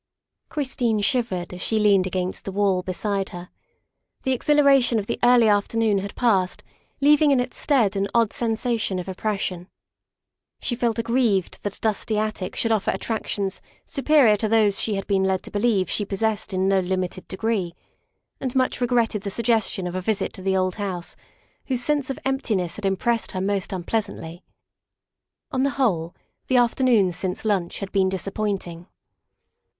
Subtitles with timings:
[0.49, 3.49] Christine shivered as she leaned against the wall beside her.
[4.23, 6.63] The exhilaration of the early afternoon had passed,
[7.01, 9.69] leaving in its stead an odd sensation of oppres 13 194
[10.59, 10.65] THE WIFE OF sion.
[10.65, 15.05] She felt aggrieved that a dusty attic should offer attractions superior to those she had
[15.05, 17.75] been led to believe she possessed in no limited degree,
[18.39, 21.15] and much regretted the suggestion of a visit to the old house,
[21.67, 24.43] whose sense of emptiness had impressed her most unpleasantly.
[25.51, 26.15] On the whole,
[26.47, 28.87] the afternoon since lunch had been disap pointing.